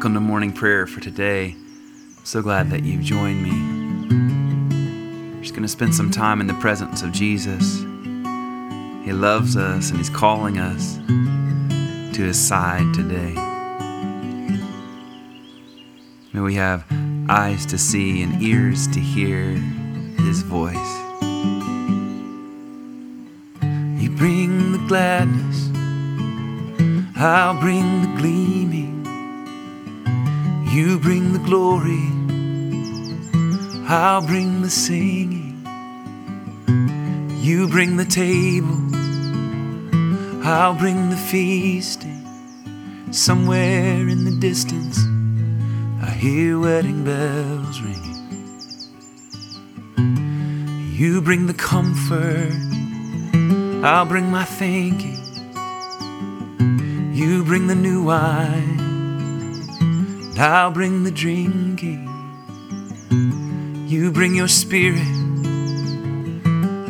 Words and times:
Welcome 0.00 0.14
to 0.14 0.20
morning 0.20 0.54
prayer 0.54 0.86
for 0.86 1.00
today. 1.00 1.54
So 2.24 2.40
glad 2.40 2.70
that 2.70 2.84
you've 2.84 3.02
joined 3.02 3.42
me. 3.42 3.50
We're 5.34 5.42
just 5.42 5.52
going 5.52 5.62
to 5.62 5.68
spend 5.68 5.94
some 5.94 6.10
time 6.10 6.40
in 6.40 6.46
the 6.46 6.54
presence 6.54 7.02
of 7.02 7.12
Jesus. 7.12 7.80
He 7.80 9.12
loves 9.12 9.58
us 9.58 9.90
and 9.90 9.98
He's 9.98 10.08
calling 10.08 10.56
us 10.56 10.96
to 12.16 12.22
His 12.22 12.40
side 12.40 12.94
today. 12.94 13.34
May 16.32 16.40
we 16.40 16.54
have 16.54 16.86
eyes 17.28 17.66
to 17.66 17.76
see 17.76 18.22
and 18.22 18.42
ears 18.42 18.88
to 18.94 19.00
hear 19.00 19.50
His 20.24 20.40
voice. 20.40 20.74
You 24.00 24.08
bring 24.16 24.72
the 24.72 24.82
gladness, 24.88 25.68
I'll 27.18 27.60
bring 27.60 28.00
the 28.00 28.18
gleaming. 28.18 28.89
You 30.70 31.00
bring 31.00 31.32
the 31.32 31.40
glory, 31.40 32.06
I'll 33.88 34.24
bring 34.24 34.62
the 34.62 34.70
singing. 34.70 35.66
You 37.42 37.66
bring 37.66 37.96
the 37.96 38.04
table, 38.04 38.78
I'll 40.46 40.74
bring 40.74 41.10
the 41.10 41.16
feasting. 41.16 42.24
Somewhere 43.10 44.08
in 44.08 44.24
the 44.24 44.30
distance, 44.38 45.00
I 46.00 46.10
hear 46.10 46.60
wedding 46.60 47.02
bells 47.02 47.80
ringing. 47.80 48.20
You 50.94 51.20
bring 51.20 51.46
the 51.46 51.54
comfort, 51.54 52.52
I'll 53.84 54.06
bring 54.06 54.30
my 54.30 54.44
thinking. 54.44 55.18
You 57.12 57.42
bring 57.42 57.66
the 57.66 57.74
new 57.74 58.04
wine. 58.04 58.89
I'll 60.42 60.70
bring 60.70 61.04
the 61.04 61.10
drinking. 61.10 62.08
You 63.86 64.10
bring 64.10 64.34
your 64.34 64.48
spirit. 64.48 65.06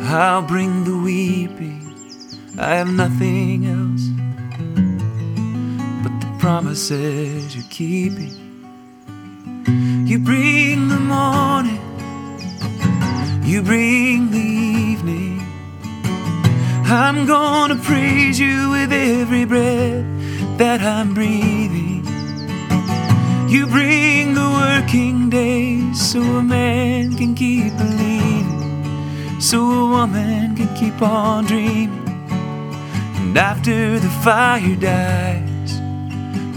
I'll 0.07 0.41
bring 0.41 0.85
the 0.85 0.97
weeping. 0.97 1.83
I 2.57 2.75
have 2.75 2.87
nothing 2.87 3.65
else 3.65 4.07
but 6.01 6.17
the 6.21 6.33
promises 6.39 7.53
you're 7.53 7.65
keeping. 7.69 8.31
You 10.07 10.19
bring 10.19 10.87
the 10.87 11.01
morning. 11.01 11.81
You 13.43 13.61
bring 13.63 14.31
the 14.31 14.37
evening. 14.37 15.41
I'm 16.85 17.25
gonna 17.25 17.75
praise 17.75 18.39
you 18.39 18.69
with 18.69 18.93
every 18.93 19.43
breath 19.43 20.05
that 20.57 20.79
I'm 20.79 21.13
breathing. 21.13 21.90
You 23.51 23.67
bring 23.67 24.33
the 24.33 24.49
working 24.49 25.29
days 25.29 25.99
so 25.99 26.21
a 26.21 26.41
man 26.41 27.17
can 27.17 27.35
keep 27.35 27.75
believing, 27.77 29.41
so 29.41 29.59
a 29.59 29.89
woman 29.89 30.55
can 30.55 30.73
keep 30.73 31.01
on 31.01 31.43
dreaming. 31.47 32.07
And 33.17 33.37
after 33.37 33.99
the 33.99 34.07
fire 34.23 34.77
dies, 34.77 35.81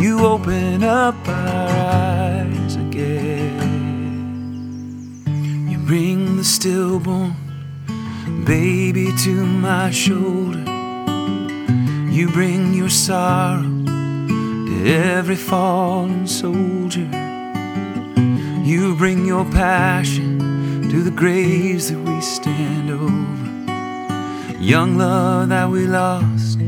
you 0.01 0.25
open 0.25 0.85
up 0.85 1.17
our 1.27 1.69
eyes 1.69 2.77
again. 2.77 3.59
You 5.69 5.79
bring 5.79 6.37
the 6.37 6.45
stillborn 6.45 7.35
baby 8.45 9.13
to 9.25 9.45
my 9.45 9.91
shoulder. 9.91 10.63
You 12.09 12.29
bring 12.31 12.73
your 12.73 12.89
sorrow 12.89 13.74
every 14.83 15.37
fallen 15.37 16.27
soldier. 16.27 17.09
You 18.63 18.95
bring 18.97 19.27
your 19.27 19.45
passion 19.45 20.89
to 20.91 21.03
the 21.03 21.11
graves 21.11 21.91
that 21.91 21.99
we 21.99 22.21
stand 22.21 22.91
over. 22.91 24.61
Young 24.61 24.97
love 24.97 25.51
that 25.51 25.69
we 25.69 25.87
lost, 25.87 26.59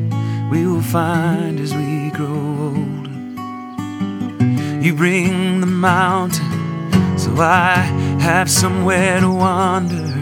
we 0.51 0.67
will 0.67 0.83
find 0.83 1.59
as 1.59 1.75
we 1.75 2.11
grow 2.11 2.75
older. 2.75 3.07
You 4.83 4.95
bring 4.95 5.61
the 5.61 5.67
mountain, 5.67 7.19
so 7.19 7.35
I 7.39 7.77
have 8.21 8.51
somewhere 8.51 9.21
to 9.21 9.31
wander. 9.31 10.13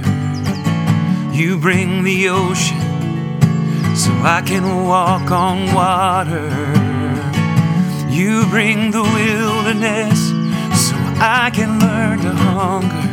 You 1.33 1.59
bring 1.59 2.05
the 2.05 2.29
ocean, 2.29 2.81
so 3.97 4.11
I 4.23 4.43
can 4.47 4.85
walk 4.87 5.31
on 5.31 5.75
water. 5.75 6.84
You 8.15 8.47
bring 8.47 8.93
the 8.93 9.03
wilderness 9.03 10.29
so 10.87 10.95
I 11.19 11.51
can 11.53 11.81
learn 11.81 12.21
to 12.21 12.31
hunger. 12.31 13.09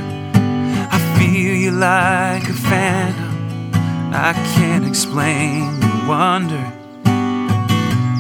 I 0.91 0.99
feel 1.17 1.55
you 1.55 1.71
like 1.71 2.47
a 2.47 2.53
phantom. 2.53 3.71
I 4.13 4.33
can't 4.53 4.85
explain 4.85 5.79
the 5.79 6.05
wonder. 6.07 6.71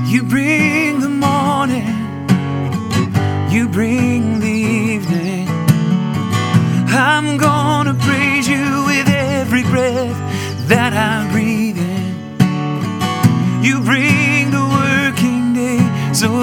You 0.07 0.23
bring 0.23 1.01
the 1.01 1.09
morning, 1.09 1.85
you 3.51 3.69
bring 3.69 4.39
the 4.39 4.60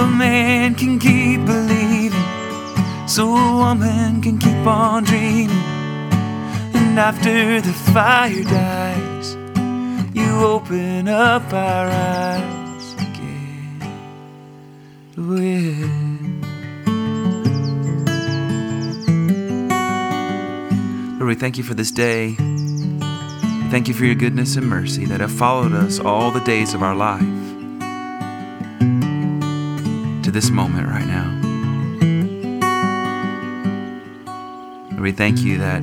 a 0.00 0.06
man 0.06 0.75
can 0.75 0.98
keep 0.98 1.44
believing, 1.44 3.09
so 3.09 3.34
a 3.34 3.56
woman 3.56 4.20
can 4.20 4.38
keep 4.38 4.66
on 4.66 5.04
dreaming. 5.04 5.50
And 6.75 6.98
after 6.98 7.60
the 7.60 7.72
fire 7.72 8.44
dies, 8.44 9.34
you 10.14 10.44
open 10.44 11.09
up 11.09 11.53
our 11.53 11.88
eyes 11.88 12.94
again. 12.94 13.81
With 15.16 16.09
Lord, 21.19 21.28
we 21.28 21.34
thank 21.34 21.59
you 21.59 21.65
for 21.65 21.75
this 21.75 21.91
day. 21.91 22.36
Thank 23.70 23.88
you 23.88 23.94
for 23.94 24.04
your 24.04 24.15
goodness 24.15 24.56
and 24.56 24.66
mercy 24.66 25.04
that 25.06 25.20
have 25.20 25.32
followed 25.32 25.72
us 25.72 25.98
all 25.98 26.30
the 26.30 26.41
days 26.41 26.72
of 26.72 26.82
our 26.82 26.94
life 26.94 27.57
to 30.28 30.33
this 30.33 30.50
moment 30.50 30.87
right 30.87 31.06
now. 31.06 31.31
Lord, 34.91 35.00
we 35.00 35.11
thank 35.11 35.39
you 35.39 35.56
that 35.56 35.83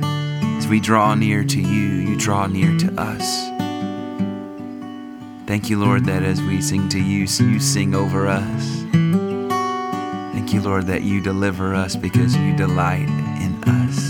as 0.58 0.68
we 0.68 0.78
draw 0.78 1.16
near 1.16 1.42
to 1.42 1.60
you, 1.60 1.88
you 2.10 2.16
draw 2.16 2.46
near 2.46 2.78
to 2.78 3.00
us. 3.00 3.48
Thank 5.48 5.68
you, 5.68 5.80
Lord, 5.80 6.04
that 6.04 6.22
as 6.22 6.40
we 6.42 6.60
sing 6.60 6.88
to 6.90 7.00
you, 7.00 7.26
you 7.26 7.58
sing 7.58 7.96
over 7.96 8.28
us. 8.28 8.84
Thank 10.32 10.52
you, 10.52 10.60
Lord, 10.60 10.86
that 10.86 11.02
you 11.02 11.20
deliver 11.20 11.74
us 11.74 11.96
because 11.96 12.36
you 12.36 12.54
delight 12.54 13.08
in 13.40 13.64
us. 13.66 14.05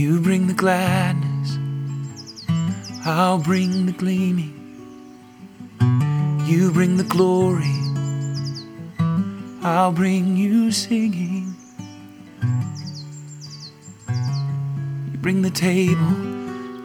You 0.00 0.18
bring 0.18 0.46
the 0.46 0.54
gladness, 0.54 1.58
I'll 3.04 3.38
bring 3.38 3.84
the 3.84 3.92
gleaming. 3.92 4.56
You 6.46 6.72
bring 6.72 6.96
the 6.96 7.04
glory, 7.04 7.76
I'll 9.62 9.92
bring 9.92 10.38
you 10.38 10.72
singing. 10.72 11.54
You 15.12 15.18
bring 15.18 15.42
the 15.42 15.50
table, 15.50 16.14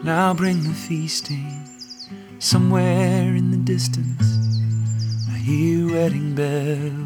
and 0.02 0.10
I'll 0.10 0.34
bring 0.34 0.62
the 0.64 0.74
feasting. 0.74 1.64
Somewhere 2.38 3.34
in 3.34 3.50
the 3.50 3.56
distance, 3.56 4.28
I 5.30 5.38
hear 5.38 5.90
wedding 5.90 6.34
bells 6.34 7.05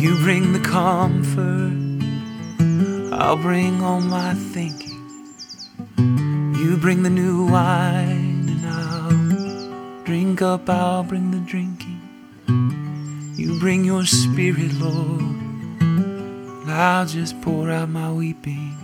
You 0.00 0.14
bring 0.16 0.54
the 0.54 0.60
comfort, 0.60 1.76
I'll 3.14 3.36
bring 3.36 3.82
all 3.82 4.00
my 4.00 4.32
thinking. 4.32 4.96
You 6.56 6.78
bring 6.78 7.02
the 7.02 7.10
new 7.10 7.44
wine, 7.44 8.48
and 8.48 8.66
I'll 8.66 10.04
drink 10.04 10.40
up, 10.40 10.70
I'll 10.70 11.02
bring 11.02 11.32
the 11.32 11.40
drinking. 11.40 12.00
You 13.36 13.60
bring 13.60 13.84
your 13.84 14.06
spirit, 14.06 14.72
Lord, 14.80 15.20
and 15.20 16.70
I'll 16.70 17.04
just 17.04 17.38
pour 17.42 17.70
out 17.70 17.90
my 17.90 18.10
weeping. 18.10 18.74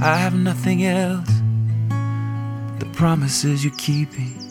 I 0.00 0.16
have 0.16 0.34
nothing 0.34 0.84
else 0.84 1.30
but 1.88 2.80
the 2.80 2.90
promises 2.94 3.64
you're 3.64 3.72
keeping. 3.76 4.45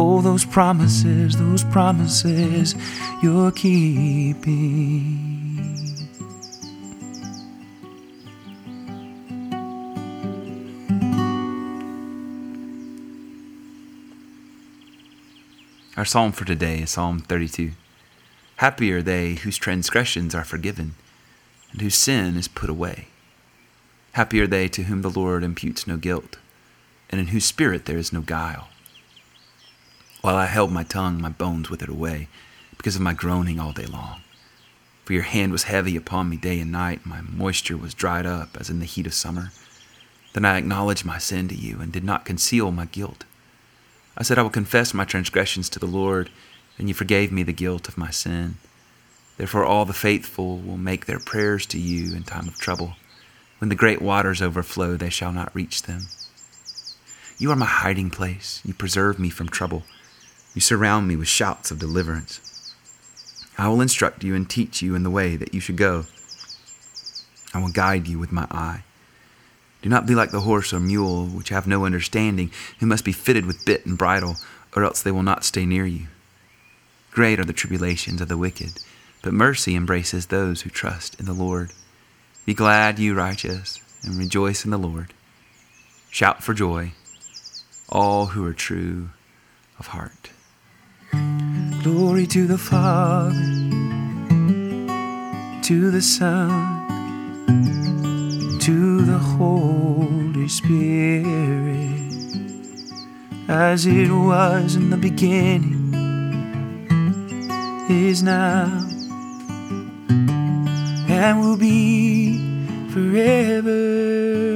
Oh, 0.00 0.20
those 0.20 0.44
promises, 0.44 1.36
those 1.36 1.64
promises 1.64 2.76
you're 3.20 3.50
keeping. 3.50 4.46
Our 15.96 16.04
psalm 16.04 16.30
for 16.30 16.44
today 16.44 16.82
is 16.82 16.90
Psalm 16.90 17.18
32. 17.18 17.72
Happy 18.58 18.92
are 18.92 19.02
they 19.02 19.34
whose 19.34 19.56
transgressions 19.56 20.32
are 20.32 20.44
forgiven 20.44 20.94
and 21.72 21.80
whose 21.80 21.96
sin 21.96 22.36
is 22.36 22.46
put 22.46 22.70
away. 22.70 23.08
Happy 24.12 24.40
are 24.40 24.46
they 24.46 24.68
to 24.68 24.84
whom 24.84 25.02
the 25.02 25.10
Lord 25.10 25.42
imputes 25.42 25.88
no 25.88 25.96
guilt 25.96 26.38
and 27.10 27.20
in 27.20 27.26
whose 27.28 27.44
spirit 27.44 27.86
there 27.86 27.98
is 27.98 28.12
no 28.12 28.20
guile. 28.20 28.68
While 30.20 30.36
I 30.36 30.46
held 30.46 30.72
my 30.72 30.82
tongue, 30.82 31.20
my 31.20 31.28
bones 31.28 31.70
withered 31.70 31.88
away 31.88 32.28
because 32.76 32.96
of 32.96 33.02
my 33.02 33.14
groaning 33.14 33.60
all 33.60 33.72
day 33.72 33.86
long. 33.86 34.20
For 35.04 35.12
your 35.12 35.22
hand 35.22 35.52
was 35.52 35.64
heavy 35.64 35.96
upon 35.96 36.28
me 36.28 36.36
day 36.36 36.60
and 36.60 36.72
night, 36.72 37.00
and 37.04 37.06
my 37.06 37.20
moisture 37.20 37.76
was 37.76 37.94
dried 37.94 38.26
up 38.26 38.56
as 38.58 38.68
in 38.68 38.80
the 38.80 38.84
heat 38.84 39.06
of 39.06 39.14
summer. 39.14 39.52
Then 40.34 40.44
I 40.44 40.58
acknowledged 40.58 41.04
my 41.04 41.18
sin 41.18 41.48
to 41.48 41.54
you 41.54 41.80
and 41.80 41.92
did 41.92 42.04
not 42.04 42.24
conceal 42.24 42.70
my 42.72 42.86
guilt. 42.86 43.24
I 44.16 44.24
said, 44.24 44.38
I 44.38 44.42
will 44.42 44.50
confess 44.50 44.92
my 44.92 45.04
transgressions 45.04 45.68
to 45.70 45.78
the 45.78 45.86
Lord, 45.86 46.30
and 46.78 46.88
you 46.88 46.94
forgave 46.94 47.30
me 47.30 47.44
the 47.44 47.52
guilt 47.52 47.88
of 47.88 47.96
my 47.96 48.10
sin. 48.10 48.56
Therefore, 49.36 49.64
all 49.64 49.84
the 49.84 49.92
faithful 49.92 50.58
will 50.58 50.76
make 50.76 51.06
their 51.06 51.20
prayers 51.20 51.64
to 51.66 51.78
you 51.78 52.14
in 52.14 52.24
time 52.24 52.48
of 52.48 52.58
trouble. 52.58 52.96
When 53.60 53.68
the 53.68 53.76
great 53.76 54.02
waters 54.02 54.42
overflow, 54.42 54.96
they 54.96 55.10
shall 55.10 55.32
not 55.32 55.54
reach 55.54 55.84
them. 55.84 56.08
You 57.38 57.52
are 57.52 57.56
my 57.56 57.66
hiding 57.66 58.10
place. 58.10 58.60
You 58.64 58.74
preserve 58.74 59.20
me 59.20 59.30
from 59.30 59.48
trouble. 59.48 59.84
You 60.58 60.62
surround 60.62 61.06
me 61.06 61.14
with 61.14 61.28
shouts 61.28 61.70
of 61.70 61.78
deliverance. 61.78 62.74
I 63.56 63.68
will 63.68 63.80
instruct 63.80 64.24
you 64.24 64.34
and 64.34 64.50
teach 64.50 64.82
you 64.82 64.96
in 64.96 65.04
the 65.04 65.08
way 65.08 65.36
that 65.36 65.54
you 65.54 65.60
should 65.60 65.76
go. 65.76 66.06
I 67.54 67.60
will 67.60 67.70
guide 67.70 68.08
you 68.08 68.18
with 68.18 68.32
my 68.32 68.48
eye. 68.50 68.82
Do 69.82 69.88
not 69.88 70.04
be 70.04 70.16
like 70.16 70.32
the 70.32 70.40
horse 70.40 70.72
or 70.72 70.80
mule, 70.80 71.26
which 71.26 71.50
have 71.50 71.68
no 71.68 71.84
understanding, 71.84 72.50
who 72.80 72.86
must 72.86 73.04
be 73.04 73.12
fitted 73.12 73.46
with 73.46 73.64
bit 73.64 73.86
and 73.86 73.96
bridle, 73.96 74.34
or 74.74 74.82
else 74.82 75.00
they 75.00 75.12
will 75.12 75.22
not 75.22 75.44
stay 75.44 75.64
near 75.64 75.86
you. 75.86 76.08
Great 77.12 77.38
are 77.38 77.44
the 77.44 77.52
tribulations 77.52 78.20
of 78.20 78.26
the 78.26 78.36
wicked, 78.36 78.80
but 79.22 79.32
mercy 79.32 79.76
embraces 79.76 80.26
those 80.26 80.62
who 80.62 80.70
trust 80.70 81.20
in 81.20 81.26
the 81.26 81.32
Lord. 81.32 81.70
Be 82.46 82.52
glad, 82.52 82.98
you 82.98 83.14
righteous, 83.14 83.80
and 84.02 84.18
rejoice 84.18 84.64
in 84.64 84.72
the 84.72 84.76
Lord. 84.76 85.14
Shout 86.10 86.42
for 86.42 86.52
joy, 86.52 86.94
all 87.88 88.26
who 88.26 88.44
are 88.44 88.52
true 88.52 89.10
of 89.78 89.86
heart. 89.86 90.30
Glory 91.82 92.26
to 92.26 92.46
the 92.46 92.58
Father, 92.58 93.32
to 95.62 95.90
the 95.90 96.02
Son 96.02 96.78
to 98.68 99.00
the 99.02 99.16
Holy 99.16 100.46
Spirit, 100.46 102.12
as 103.48 103.86
it 103.86 104.10
was 104.10 104.76
in 104.76 104.90
the 104.90 104.96
beginning, 104.98 105.94
is 107.88 108.22
now, 108.22 108.86
and 111.08 111.40
will 111.40 111.56
be 111.56 112.36
forever. 112.92 114.47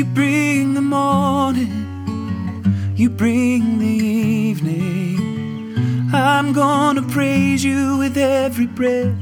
You 0.00 0.06
bring 0.06 0.72
the 0.72 0.80
morning, 0.80 1.76
you 2.96 3.10
bring 3.10 3.78
the 3.78 3.86
evening. 3.86 5.20
I'm 6.14 6.54
gonna 6.54 7.02
praise 7.02 7.62
you 7.62 7.98
with 7.98 8.16
every 8.16 8.66
breath 8.66 9.14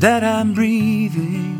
that 0.00 0.24
I'm 0.24 0.54
breathing. 0.54 1.54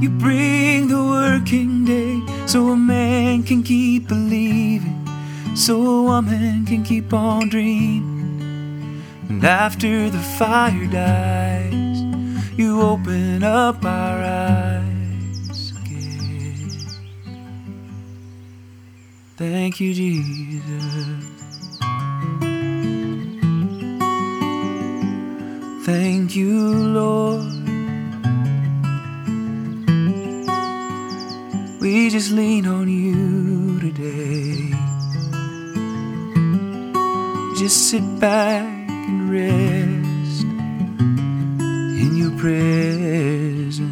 You 0.00 0.08
bring 0.08 0.88
the 0.88 1.04
working 1.04 1.84
day 1.84 2.22
so 2.46 2.70
a 2.70 2.76
man 2.76 3.42
can 3.42 3.62
keep 3.62 4.08
believing, 4.08 5.06
so 5.54 5.74
a 5.74 6.02
woman 6.04 6.64
can 6.64 6.82
keep 6.82 7.12
on 7.12 7.50
dreaming. 7.50 9.04
And 9.28 9.44
after 9.44 10.08
the 10.08 10.22
fire 10.38 10.86
dies, 10.86 12.00
you 12.56 12.80
open 12.80 13.44
up 13.44 13.84
our 13.84 14.22
eyes. 14.24 14.81
Thank 19.42 19.80
you, 19.80 19.92
Jesus. 19.92 20.62
Thank 25.84 26.36
you, 26.36 26.60
Lord. 27.00 27.42
We 31.80 32.08
just 32.10 32.30
lean 32.30 32.68
on 32.68 32.88
you 32.88 33.80
today. 33.80 34.70
Just 37.58 37.90
sit 37.90 38.20
back 38.20 38.64
and 38.90 39.28
rest 39.28 40.44
in 42.00 42.16
your 42.16 42.30
presence. 42.38 43.91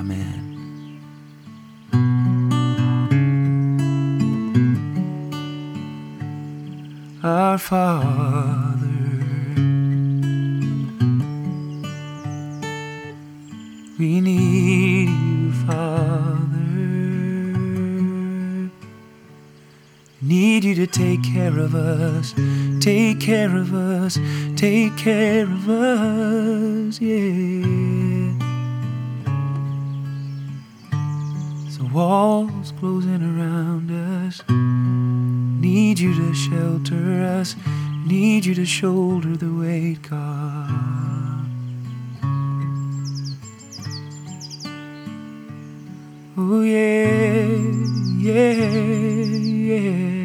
Our 7.51 7.57
Father. 7.57 8.87
We 13.99 14.21
need 14.21 15.09
you, 15.09 15.51
Father. 15.67 16.37
Need 20.21 20.63
you 20.63 20.75
to 20.75 20.87
take 20.87 21.21
care 21.23 21.59
of 21.59 21.75
us, 21.75 22.33
take 22.79 23.19
care 23.19 23.53
of 23.57 23.73
us, 23.73 24.17
take 24.55 24.95
care 24.95 25.43
of 25.43 25.69
us, 25.69 27.01
yeah. 27.01 27.40
Shelter 36.51 37.23
us, 37.39 37.55
need 38.05 38.43
you 38.43 38.53
to 38.53 38.65
shoulder 38.65 39.37
the 39.37 39.53
weight, 39.53 40.01
God. 40.01 41.45
Oh, 46.37 46.61
yeah, 46.61 47.55
yeah, 48.17 48.63
yeah. 49.69 50.20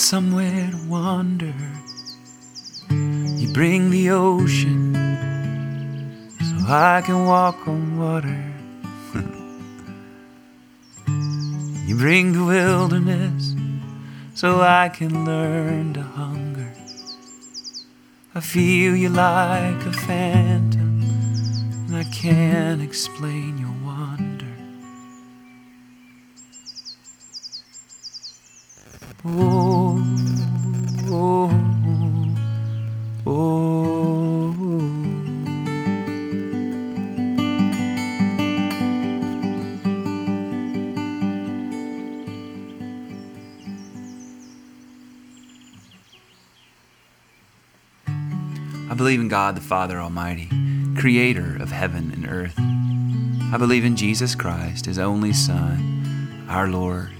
Somewhere 0.00 0.70
to 0.70 0.88
wander. 0.88 1.54
You 2.90 3.52
bring 3.52 3.90
the 3.90 4.10
ocean 4.10 4.94
so 6.40 6.56
I 6.66 7.02
can 7.04 7.26
walk 7.26 7.68
on 7.68 7.98
water. 7.98 8.42
you 11.86 11.96
bring 11.96 12.32
the 12.32 12.44
wilderness 12.44 13.54
so 14.34 14.62
I 14.62 14.88
can 14.88 15.26
learn 15.26 15.92
to 15.94 16.02
hunger. 16.02 16.72
I 18.34 18.40
feel 18.40 18.96
you 18.96 19.10
like 19.10 19.84
a 19.84 19.92
phantom, 19.92 21.02
and 21.86 21.96
I 21.96 22.04
can't 22.04 22.80
explain 22.80 23.58
your 23.58 23.68
wonder. 23.68 23.89
Oh, 29.22 30.02
oh, 31.10 31.50
oh, 33.26 34.54
I 48.88 48.94
believe 48.94 49.20
in 49.20 49.28
God 49.28 49.54
the 49.54 49.60
Father 49.60 50.00
Almighty, 50.00 50.48
creator 50.96 51.58
of 51.60 51.70
heaven 51.70 52.10
and 52.14 52.26
earth. 52.26 52.58
I 53.52 53.58
believe 53.58 53.84
in 53.84 53.96
Jesus 53.96 54.34
Christ, 54.34 54.86
his 54.86 54.98
only 54.98 55.34
Son, 55.34 56.46
our 56.48 56.68
Lord. 56.68 57.19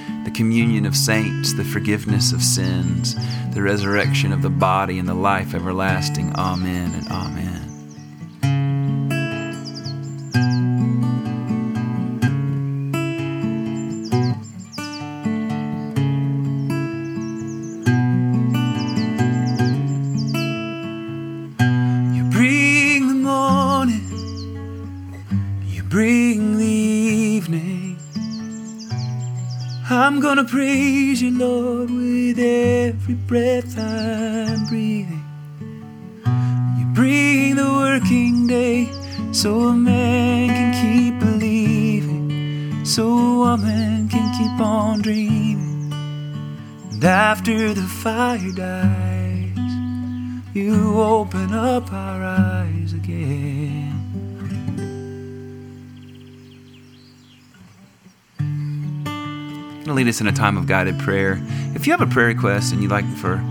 the 0.23 0.31
communion 0.31 0.85
of 0.85 0.95
saints, 0.95 1.53
the 1.53 1.63
forgiveness 1.63 2.31
of 2.31 2.41
sins, 2.41 3.15
the 3.53 3.61
resurrection 3.61 4.31
of 4.31 4.41
the 4.41 4.49
body, 4.49 4.99
and 4.99 5.07
the 5.07 5.13
life 5.13 5.53
everlasting. 5.53 6.33
Amen 6.35 6.93
and 6.93 7.07
amen. 7.07 7.50
With 31.95 32.39
every 32.39 33.15
breath 33.15 33.77
I'm 33.77 34.65
breathing. 34.67 35.23
You 36.77 36.85
bring 36.93 37.55
the 37.55 37.71
working 37.71 38.47
day 38.47 38.89
so 39.31 39.69
a 39.69 39.73
man 39.73 40.49
can 40.49 40.71
keep 40.81 41.19
believing, 41.19 42.85
so 42.85 43.07
a 43.07 43.37
woman 43.37 44.09
can 44.09 44.27
keep 44.37 44.65
on 44.65 45.01
dreaming. 45.01 45.93
And 46.91 47.03
after 47.03 47.73
the 47.73 47.81
fire 47.81 48.51
dies, 48.51 49.57
you 50.53 50.99
open 50.99 51.53
up 51.53 51.91
our 51.91 52.23
eyes 52.23 52.93
again. 52.93 53.80
I'm 59.81 59.85
going 59.85 59.97
to 59.97 60.03
lead 60.03 60.09
us 60.09 60.21
in 60.21 60.27
a 60.27 60.31
time 60.31 60.57
of 60.57 60.67
guided 60.67 60.99
prayer. 60.99 61.41
If 61.73 61.87
you 61.87 61.93
have 61.93 62.01
a 62.01 62.05
prayer 62.05 62.27
request 62.27 62.71
and 62.71 62.83
you'd 62.83 62.91
like 62.91 63.03
for 63.15 63.43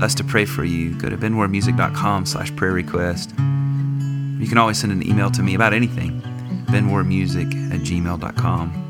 us 0.00 0.14
to 0.14 0.24
pray 0.24 0.46
for 0.46 0.64
you, 0.64 0.98
go 0.98 1.10
to 1.10 1.18
benwarmusic.com 1.18 2.24
slash 2.24 2.56
prayer 2.56 2.72
request. 2.72 3.28
You 3.32 4.46
can 4.48 4.56
always 4.56 4.78
send 4.78 4.90
an 4.90 5.06
email 5.06 5.30
to 5.32 5.42
me 5.42 5.54
about 5.54 5.74
anything, 5.74 6.22
benwarmusic 6.68 7.74
at 7.74 7.80
gmail.com. 7.80 8.84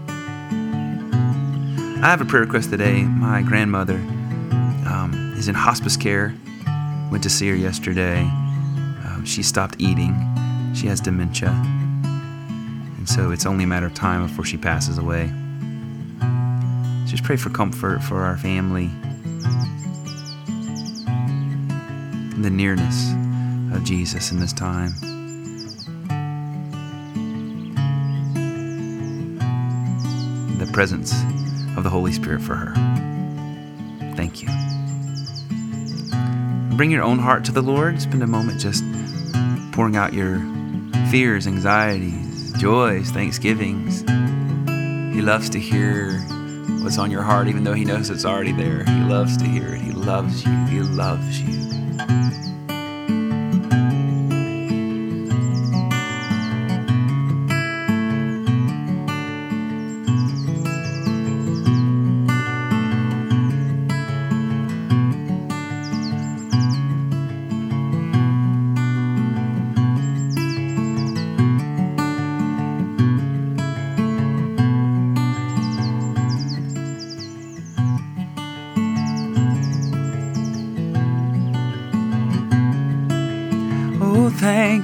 I 2.05 2.07
have 2.09 2.21
a 2.21 2.25
prayer 2.25 2.45
request 2.45 2.71
today. 2.71 3.03
My 3.03 3.43
grandmother 3.43 3.97
um, 4.87 5.35
is 5.37 5.49
in 5.49 5.57
hospice 5.57 5.97
care. 5.97 6.37
Went 7.11 7.25
to 7.25 7.31
see 7.31 7.49
her 7.49 7.57
yesterday. 7.57 8.21
Um, 8.21 9.25
she 9.27 9.43
stopped 9.43 9.75
eating. 9.81 10.15
She 10.73 10.87
has 10.87 11.01
dementia. 11.01 11.51
And 11.51 13.09
so 13.09 13.33
it's 13.33 13.45
only 13.45 13.65
a 13.65 13.67
matter 13.67 13.87
of 13.87 13.95
time 13.95 14.25
before 14.25 14.45
she 14.45 14.57
passes 14.57 14.99
away. 14.99 15.33
Just 17.17 17.25
pray 17.25 17.37
for 17.37 17.49
comfort 17.49 18.03
for 18.03 18.21
our 18.21 18.37
family. 18.37 18.91
The 22.43 22.51
nearness 22.51 23.11
of 23.75 23.85
Jesus 23.85 24.31
in 24.33 24.39
this 24.39 24.53
time. 24.53 24.93
The 30.59 30.71
presence 30.75 31.15
of 31.79 31.85
the 31.85 31.89
Holy 31.89 32.13
Spirit 32.13 32.43
for 32.43 32.55
her. 32.55 32.75
Thank 34.15 34.43
you. 34.43 34.49
Bring 36.77 36.91
your 36.91 37.03
own 37.03 37.19
heart 37.19 37.47
to 37.47 37.53
the 37.53 37.63
Lord. 37.63 37.99
Spend 38.03 38.23
a 38.23 38.27
moment 38.27 38.61
just 38.61 38.85
pouring 39.73 39.97
out 39.97 40.13
your 40.13 40.39
fears, 41.11 41.47
anxieties, 41.47 42.53
joys, 42.59 43.11
thanksgivings. 43.11 44.03
He 45.15 45.23
loves 45.23 45.49
to 45.49 45.59
hear 45.59 46.21
what's 46.87 46.99
on 46.99 47.11
your 47.11 47.23
heart, 47.23 47.49
even 47.49 47.65
though 47.65 47.75
He 47.75 47.85
knows 47.85 48.11
it's 48.11 48.25
already 48.25 48.53
there. 48.53 48.85
He 48.85 49.01
loves 49.01 49.37
to 49.39 49.45
hear 49.45 49.75
it. 49.75 49.81
He 49.81 49.91
loves 49.91 50.45
you. 50.45 50.53
He 50.67 50.79
loves 50.79 51.43
you. 51.43 51.66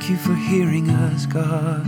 Thank 0.02 0.10
you 0.10 0.16
for 0.16 0.34
hearing 0.34 0.90
us, 0.90 1.26
God. 1.26 1.86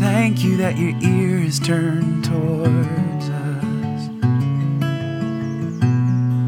Thank 0.00 0.42
you 0.42 0.56
that 0.56 0.76
your 0.76 0.90
ear 1.00 1.38
is 1.38 1.60
turned 1.60 2.24
towards 2.24 3.28
us. 3.28 4.08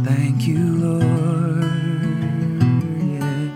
Thank 0.04 0.48
you, 0.48 0.58
Lord. 0.78 1.62
Yeah. 3.06 3.54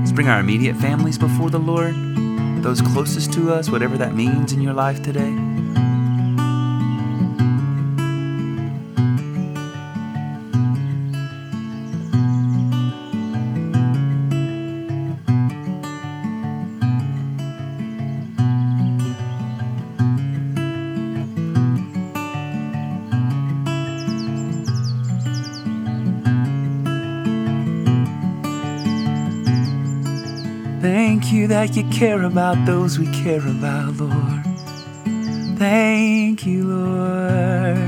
Let's 0.00 0.12
bring 0.12 0.28
our 0.28 0.40
immediate 0.40 0.76
families 0.76 1.16
before 1.16 1.48
the 1.48 1.58
Lord, 1.58 1.94
those 2.62 2.82
closest 2.82 3.32
to 3.32 3.50
us, 3.50 3.70
whatever 3.70 3.96
that 3.96 4.14
means 4.14 4.52
in 4.52 4.60
your 4.60 4.74
life 4.74 5.02
today. 5.02 5.32
that 31.66 31.76
you 31.76 31.84
care 31.88 32.24
about 32.24 32.62
those 32.66 32.98
we 32.98 33.06
care 33.06 33.40
about, 33.40 33.96
Lord. 33.96 34.44
Thank 35.58 36.44
you, 36.44 36.64
Lord. 36.64 37.78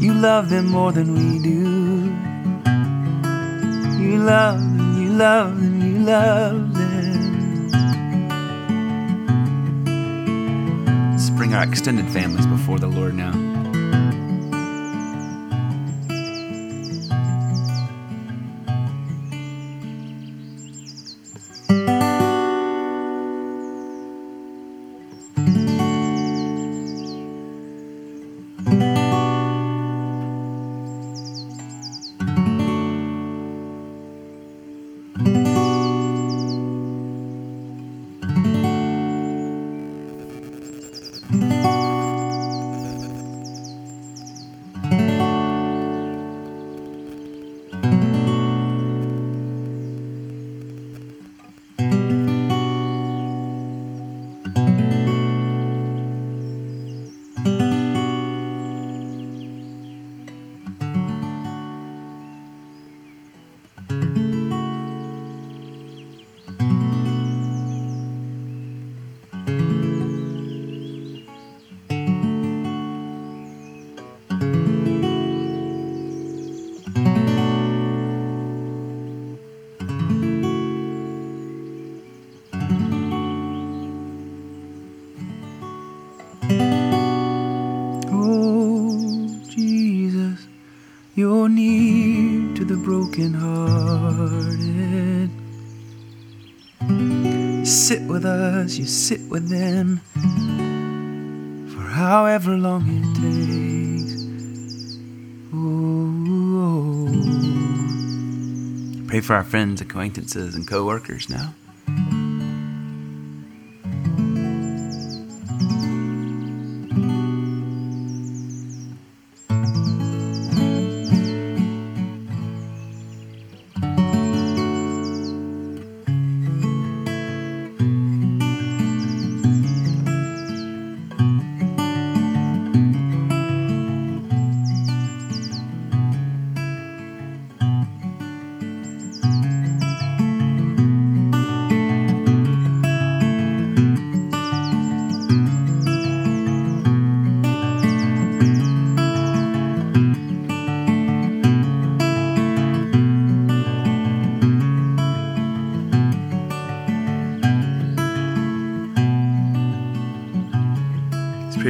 You 0.00 0.14
love 0.14 0.48
them 0.48 0.68
more 0.68 0.92
than 0.92 1.14
we 1.14 1.40
do. 1.40 2.14
You 4.00 4.18
love 4.18 4.60
them, 4.60 5.02
you 5.02 5.10
love 5.10 5.60
them, 5.60 5.80
you 5.82 5.98
love 5.98 6.74
them. 6.74 7.70
Let's 11.10 11.30
bring 11.30 11.54
our 11.54 11.64
extended 11.64 12.08
families 12.10 12.46
before 12.46 12.78
the 12.78 12.86
Lord 12.86 13.14
now. 13.14 13.47
The 92.78 92.84
brokenhearted. 92.84 95.30
You 96.80 97.64
sit 97.64 98.02
with 98.02 98.24
us, 98.24 98.76
you 98.76 98.86
sit 98.86 99.28
with 99.28 99.48
them 99.48 100.00
for 101.68 101.82
however 101.82 102.56
long 102.56 102.86
it 102.88 103.02
takes. 103.20 104.24
Oh, 105.54 107.08
pray 109.08 109.20
for 109.20 109.34
our 109.34 109.44
friends, 109.44 109.80
acquaintances, 109.80 110.54
and 110.54 110.66
co 110.66 110.86
workers 110.86 111.28
now. 111.28 111.54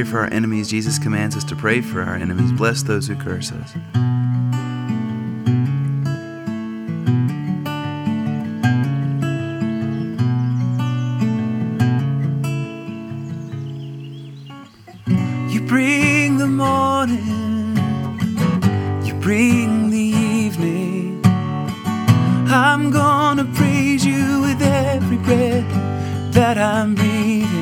For 0.09 0.19
our 0.19 0.33
enemies. 0.33 0.69
Jesus 0.69 0.97
commands 0.97 1.35
us 1.35 1.43
to 1.45 1.55
pray 1.55 1.81
for 1.81 2.01
our 2.01 2.15
enemies. 2.15 2.51
Bless 2.51 2.81
those 2.81 3.07
who 3.07 3.15
curse 3.15 3.51
us. 3.51 3.75
You 15.53 15.61
bring 15.67 16.37
the 16.37 16.47
morning, 16.47 17.77
you 19.05 19.13
bring 19.21 19.91
the 19.91 19.97
evening. 19.97 21.21
I'm 22.47 22.89
gonna 22.89 23.45
praise 23.53 24.03
you 24.03 24.41
with 24.41 24.61
every 24.61 25.17
breath 25.17 26.33
that 26.33 26.57
I'm 26.57 26.95
breathing. 26.95 27.58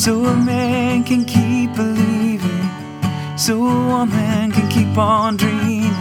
So 0.00 0.24
a 0.24 0.34
man 0.34 1.04
can 1.04 1.26
keep 1.26 1.74
believing, 1.76 3.36
so 3.36 3.56
a 3.56 3.86
woman 3.86 4.50
can 4.50 4.66
keep 4.70 4.96
on 4.96 5.36
dreaming. 5.36 5.92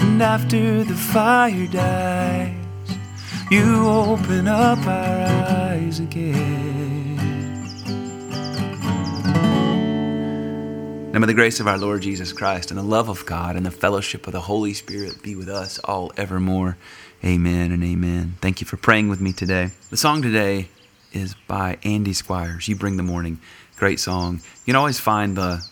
And 0.00 0.22
after 0.22 0.84
the 0.84 0.94
fire 0.94 1.66
dies, 1.66 2.54
you 3.50 3.88
open 3.88 4.48
up 4.48 4.86
our 4.86 5.22
eyes 5.72 5.98
again. 5.98 7.16
Now 11.10 11.20
may 11.20 11.26
the 11.26 11.32
grace 11.32 11.60
of 11.60 11.66
our 11.66 11.78
Lord 11.78 12.02
Jesus 12.02 12.34
Christ 12.34 12.70
and 12.70 12.78
the 12.78 12.84
love 12.84 13.08
of 13.08 13.24
God 13.24 13.56
and 13.56 13.64
the 13.64 13.70
fellowship 13.70 14.26
of 14.26 14.34
the 14.34 14.42
Holy 14.42 14.74
Spirit 14.74 15.22
be 15.22 15.34
with 15.34 15.48
us 15.48 15.78
all 15.78 16.12
evermore. 16.18 16.76
Amen 17.24 17.72
and 17.72 17.82
amen. 17.82 18.34
Thank 18.42 18.60
you 18.60 18.66
for 18.66 18.76
praying 18.76 19.08
with 19.08 19.22
me 19.22 19.32
today. 19.32 19.70
The 19.88 19.96
song 19.96 20.20
today 20.20 20.68
is 21.14 21.34
by 21.46 21.78
Andy 21.84 22.12
Squyres. 22.12 22.68
You 22.68 22.76
Bring 22.76 22.96
the 22.96 23.02
Morning. 23.02 23.38
Great 23.76 24.00
song. 24.00 24.40
You 24.64 24.72
can 24.72 24.76
always 24.76 25.00
find 25.00 25.36
the, 25.36 25.64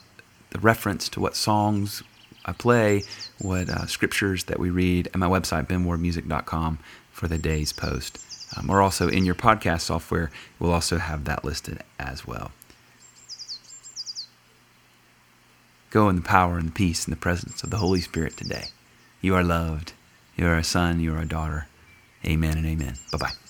the 0.51 0.59
reference 0.59 1.09
to 1.11 1.21
what 1.21 1.37
songs 1.37 2.03
I 2.45 2.53
play, 2.53 3.05
what 3.41 3.69
uh, 3.69 3.87
scriptures 3.87 4.45
that 4.45 4.59
we 4.59 4.71
read 4.71 5.09
at 5.09 5.17
my 5.17 5.29
website, 5.29 5.67
benwardmusic.com, 5.67 6.79
for 7.11 7.29
the 7.29 7.39
day's 7.39 7.73
post. 7.73 8.19
Um, 8.57 8.69
or 8.71 8.83
also 8.83 9.09
in 9.09 9.25
your 9.25 9.35
podcast 9.35 9.83
software, 9.83 10.31
we'll 10.59 10.73
also 10.73 10.99
have 10.99 11.25
that 11.25 11.45
listed 11.45 11.83
as 11.99 12.27
well. 12.27 12.53
Go 15.91 16.09
in 16.09 16.17
the 16.17 16.23
power 16.23 16.57
and 16.57 16.69
the 16.69 16.73
peace 16.73 17.05
and 17.05 17.13
the 17.13 17.21
presence 17.21 17.63
of 17.63 17.71
the 17.71 17.77
Holy 17.77 18.01
Spirit 18.01 18.37
today. 18.37 18.69
You 19.21 19.35
are 19.35 19.45
loved. 19.45 19.93
You 20.37 20.47
are 20.47 20.57
a 20.57 20.65
son. 20.65 21.01
You 21.01 21.15
are 21.15 21.21
a 21.21 21.27
daughter. 21.27 21.69
Amen 22.25 22.57
and 22.57 22.67
amen. 22.67 22.95
Bye 23.11 23.19
bye. 23.19 23.42